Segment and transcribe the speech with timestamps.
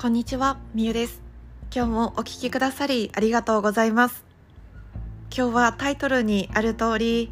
[0.00, 1.20] こんにちは、みゆです。
[1.70, 4.24] 今日もお聞きくださりありがとうございます。
[5.30, 7.30] 今日はタイトルにある通り、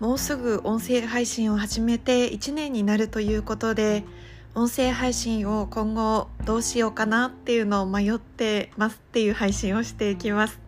[0.00, 4.02] もうすぐ音声配信を始めて1年になるということで、
[4.56, 10.58] 音声配信を今後どうしようかなっていうのを迷ってますっていう配信をしていきます。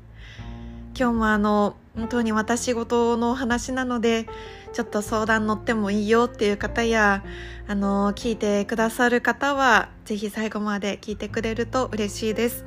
[0.97, 4.29] 今日もあの、本当に私事のお話なので、
[4.73, 7.23] ちょっと相談乗ってもいいよっていう方や、
[7.69, 12.65] あの、聞いてくださる方は、ぜひ最後まで聞いてくれると嬉しいです。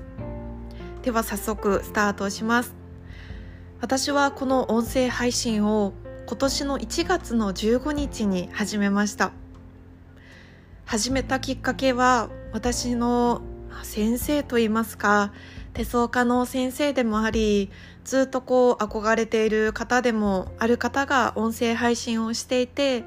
[1.01, 2.75] では早速スタートします。
[3.81, 5.93] 私はこの音声配信を
[6.27, 9.31] 今年の1月の15日に始めました。
[10.85, 13.41] 始めたきっかけは私の
[13.83, 15.33] 先生といいますか
[15.75, 17.69] 手相科の先生でもあり
[18.05, 23.03] ずっとこう憧れている方でもある方が音声配信をしていて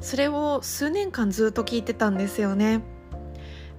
[0.00, 2.82] それを数年間ずっと聞いてたんですよね。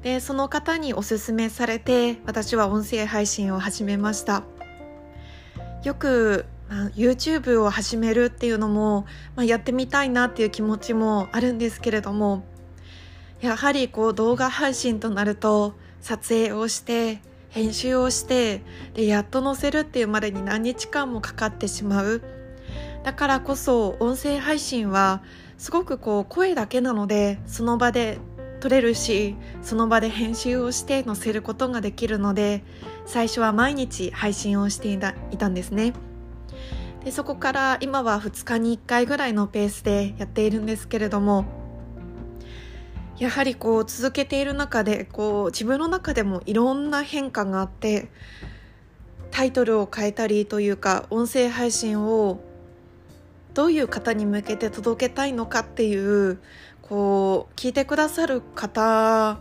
[0.04, 4.44] でその方におすすめされて私は音声配信を始めました。
[5.84, 6.46] よく、
[6.96, 9.06] YouTube を始めるっていうのも、
[9.36, 12.44] まあ、やってみたいなっていう気持ちもあるんですけれども
[13.42, 18.62] やはりこう動画配信となると撮影をして編集をして
[18.94, 22.22] でやっと載せるっていうまでに何日間もかかってしまう。
[23.04, 25.24] だからこそ音声配信は
[25.58, 28.20] すごくこう声だけなのでその場で
[28.60, 32.64] 撮れるしその場で編集をして載せることができるので
[33.06, 35.94] 最初は毎日配信をしていたいたんですね。
[37.04, 41.46] でそこから今は2日に1回ぐらいのペースでやっているんですけれども
[43.20, 48.08] やはりこう続けている中でこう自分の中でもいろんな変化があって
[49.30, 52.40] タイトルを変えたりというか音声配信を
[53.54, 56.40] どういう方に向けて届けたいのかっていう
[56.82, 59.40] こう聞いてくださる方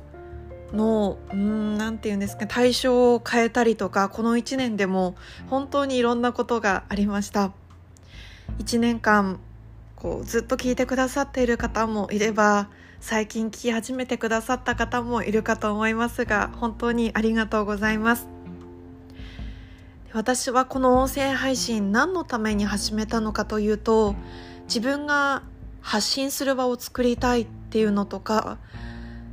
[0.72, 5.14] のうん何て言うんですか対象を変えたりとかこの1年でも
[5.48, 7.52] 本当にいろんなことがありました。
[8.58, 9.38] 1年間
[9.94, 12.68] こうずっと聞いてくださっている方もいれば
[13.00, 18.28] 最近聞き始めてくださった方もいるかと思いますが本当にありがとうございます。
[20.12, 24.14] 私はこの音声配信何のために始めたのかというと
[24.64, 25.42] 自分が
[25.80, 28.58] 発信する場を作りたいっていうのとか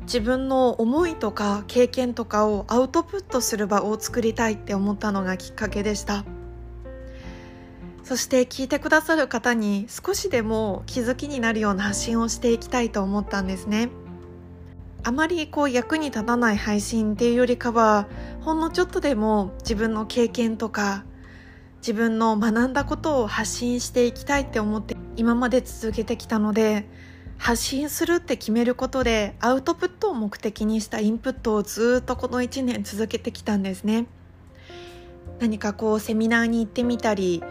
[0.02, 6.26] 自分の思いとか経験とかをアウトプットする場を作りたいって思ったのがきっかけでした。
[8.06, 13.90] そして聞いてくださる方に少しでも気づきになるような発信をしていきたいと思ったんですね。
[15.04, 18.08] あまりこう役に立たない配信っていうよりかは
[18.42, 21.04] ほんのちょっとでも自分の経験とか
[21.78, 26.88] 自分の学んだことを発信していきたいって思って今まで続けてきたので
[27.38, 34.06] 発信するって決めることでアウトプットを目的にしたインプットをずっとこの1年続けてきたんですね。
[35.40, 37.44] 何かこうセミナーに行ってみたり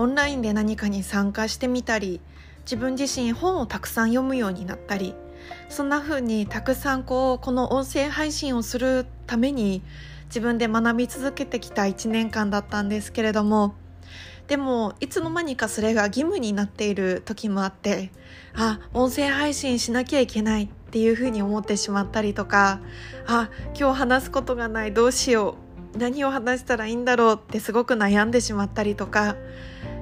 [0.00, 2.22] オンラインで何かに参加してみたり
[2.62, 5.14] 自分自身本をたくさん読むようになったり
[5.68, 9.82] そんな風にたくさんこうこの音声配信をするために
[10.26, 13.74] 自分で学び続けてきた1年間だったんですけれども
[14.48, 18.10] でもいつの間にかそれが義務になっている時もあって
[18.54, 22.80] あ音声配信しなきゃいけないっていうふうに思ってしまったりとか
[23.26, 25.56] あ今日話すことがないどうしよ
[25.94, 29.36] う何を話したらいいんだろうってすごく悩んでしまったりとか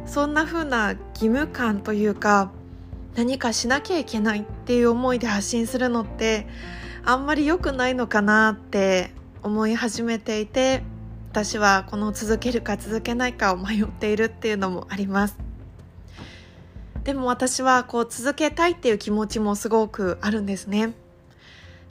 [0.09, 2.51] そんな風な義務感というか
[3.15, 6.47] 何かしなきゃいけないっていう思いで発信するのって
[7.05, 9.11] あんまり良くないのかなって
[9.43, 10.83] 思い始めていて
[11.31, 15.37] 私はこの続けるか続けないかを迷っているっていうのもあります。
[17.05, 20.95] でも私はこう続けたいっていう気持ちもすごくあるんですね。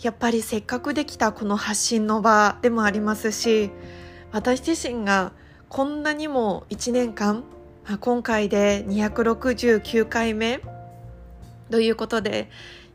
[0.01, 3.71] やっぱりせっかくできたこの発信の場でもありますし
[4.31, 5.31] 私自身が
[5.69, 7.43] こんなにも1年間
[7.95, 10.59] 今回で269回目。
[11.71, 12.49] ということで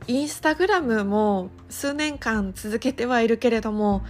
[0.06, 4.02] インスタグラムも数年間続けてはいるけれども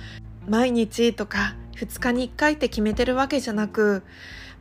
[0.49, 4.03] 毎日とか2日に1回って決めてるわけじゃなく、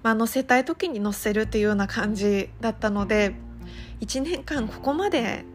[0.03, 3.35] まあ、載せたい時に載せるっていうような感じだったので
[4.01, 5.45] 1年間ここまで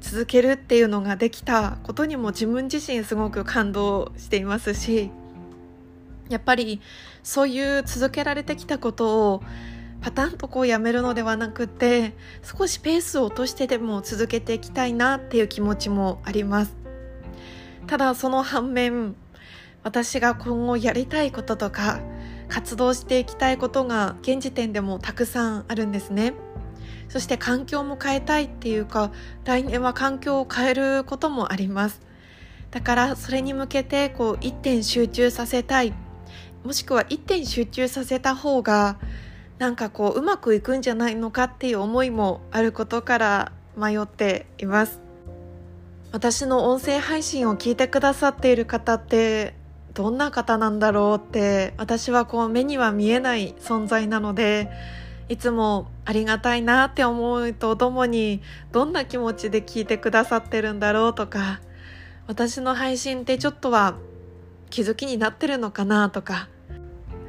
[0.00, 5.10] 続けるっていうのができたことにも自分自身すごく感動していますし
[6.28, 6.80] やっぱり
[7.22, 9.42] そういう続けられてきたことを
[10.06, 12.12] パタンとこうやめるのではなくて
[12.44, 16.76] 少しペースを落としてでも続けていきたいなっていう気持ちもあります。
[17.88, 19.16] ただその反面
[19.82, 21.98] 私が今後やりたいこととか
[22.46, 26.34] 活動していきたいことが現時点でもたくさんあるんですね。
[27.08, 29.10] そして環境も変えたいっていうか
[29.44, 32.00] 来年は環境を変えることもあります。
[32.70, 35.92] だからそれに向けてこう一点集中させたい。
[36.62, 38.98] もしくは一点集中させた方が
[39.58, 45.00] なんかこううまくいくんじゃないのかっていう思いもあることから迷っています。
[46.12, 49.54] 私の音声配信を聞いてくださっている方って
[49.92, 54.70] どんな方なんだろうって私はこう目には見えない存在なので
[55.28, 58.40] いつもありがたいなって思うとともに
[58.72, 61.60] どんな気持ちで聞いてくださってるんだろうとか
[62.26, 63.96] 私の配信ってちょっとは
[64.70, 66.48] 気づきになってるのかなとか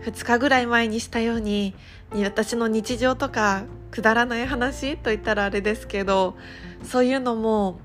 [0.05, 1.73] 2日ぐらい前にしたように
[2.13, 6.35] 私の日常とかくだらない話と言ったらあれですけど
[6.83, 7.79] そういうのも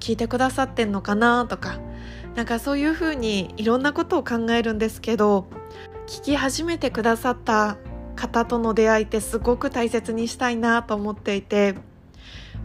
[0.00, 1.78] 聞いてくださってんのかなとか
[2.34, 5.46] なんかそういうふうにいろんなことを考えるんですけど
[6.06, 7.76] 聞き始めてくださった
[8.16, 11.74] 方との出会いってすごく大切にしたいなと思っていて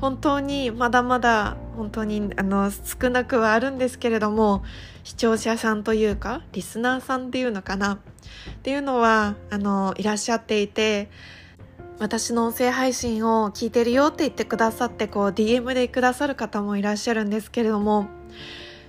[0.02, 4.64] 本当にまだまだ本当にあの少なくはあるんですけれども
[5.04, 8.00] 視聴者さんというかリスナーさんっていうのかな
[8.52, 11.10] っていうのはあのいらっしゃっていて
[12.00, 18.08] 私の音声配信を聞いてるよって言ってくださってこう DM でくださる方もいらっしゃるんですけれども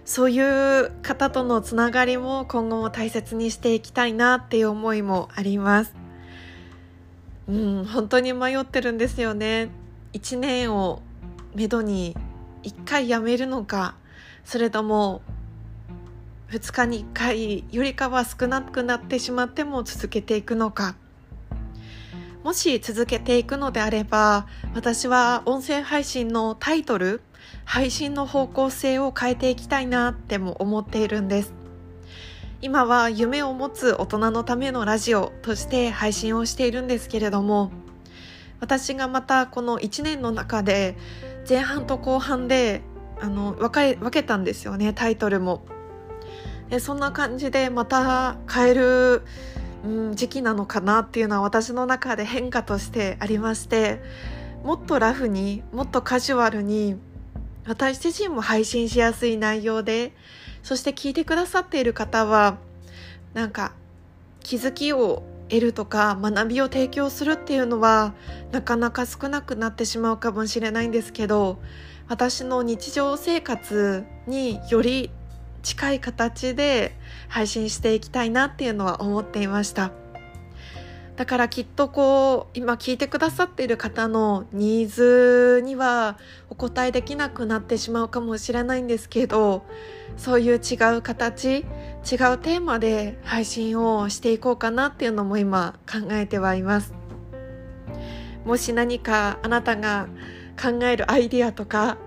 [0.05, 5.95] そういう方とのつながりも今後も大切にしていきたいなっていう思いもあります。
[7.49, 9.69] うん、本当に迷ってるんですよね。
[10.13, 11.03] 1年を
[11.55, 12.17] めどに
[12.63, 13.97] 1回辞めるのか
[14.45, 15.23] それとも
[16.51, 20.95] 2日に1回よりかは少なくなってしまっても続けていくのか
[22.45, 27.21] もし続けていくのであれば私は音声配信のタイトル
[27.65, 31.53] 配信の方向性を変えていきたいなっても思っているんです
[32.63, 37.73] 今は夢を持つ大人のためのラジオとして配信をしているんですけれども
[38.61, 40.97] 私がまたこの1年の中で
[41.49, 42.83] 前半と後半で
[43.21, 45.65] あの分か分けたんですよねタイトルも。
[46.71, 49.23] でそんな感じでまた変える、
[49.85, 54.01] うん、時期なのかなっていうのは私の中で変化としてありまして
[54.65, 56.97] もっとラフにもっとカジュアルに
[57.67, 60.13] 私自身も配信しやすい内容で
[60.63, 62.59] そして聞いてくださっている方は
[63.35, 63.73] なんか
[64.41, 68.15] 気づきを得るとか学びを提供するっていうのは
[68.51, 71.59] なかなか少なくなってしまうかもしれないんですけど
[72.09, 75.11] 私の日常生活により
[75.67, 76.97] 近い形で
[77.27, 79.91] 配信していきたいなっていうのは思っていました。
[81.17, 86.19] だからきっとこう今聞いてくださっている方のニーズには
[86.51, 89.65] お答えできなくなってしまうかもしれないんですけど
[90.17, 91.65] そういう違う形違う
[92.05, 96.95] テーマで配信をしていこうかなっていうのも今考えてはいます。
[98.45, 100.07] もし何かあなたが
[100.63, 101.99] 考えるアイディアとか、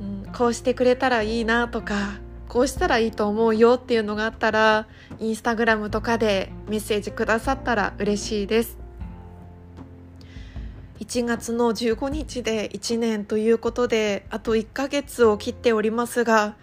[0.00, 2.25] うん、こうしてくれたらいいなとか
[2.56, 4.86] こうしたらいいと思うよっていうのがあったら
[5.18, 8.78] インスタグラムとかでメッセージくださったら嬉しいです。
[11.00, 16.56] 1月の15日で1年ということであと1ヶ月を切っておりますが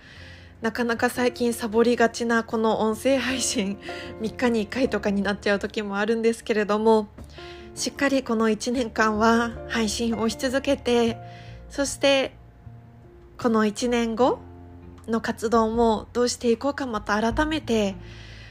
[0.62, 3.78] なかなか最近サボりがちなこの音声配信
[4.20, 7.08] 3日に1回とかになっちゃう時もあるんですけれども
[7.76, 11.20] しっかりこの1年間は配信をし続けて
[11.70, 12.34] そして
[13.38, 14.40] この1年後
[15.08, 17.96] の活動もどうしていこうかまた改めて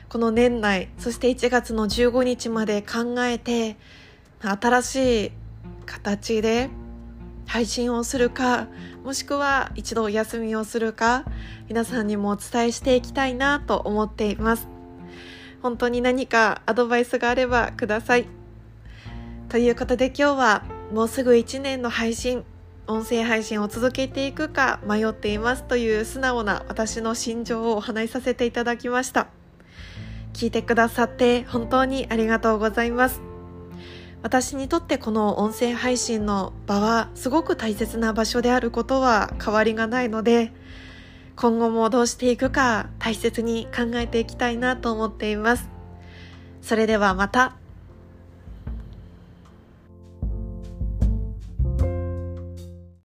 [0.09, 3.77] この年内そして1月の15日まで考えて
[4.41, 5.33] 新しい
[5.87, 6.71] 形で
[7.47, 8.69] 配信をするか
[9.05, 11.25] もしくは一度お休みをするか
[11.69, 14.69] 皆さんにもお伝えしていきたいなと思っています。
[15.63, 18.27] 本当に何かアドバイスがあればください。
[19.49, 22.45] ということで今日はもうすぐ1年の配信
[22.87, 29.29] 音声配信を続けていくか迷っていますという素直な私の心情をお話しさせていただきました。
[30.33, 33.21] 聞いてくださって本当にありがとうございます。
[34.23, 40.53] 私にとってこの音声配信の場はすごく大切な場所であることは変わりがないので
[41.35, 45.69] 今後もどうしていくか大切に考えていきたいなと思っています。
[46.61, 47.62] それではまた。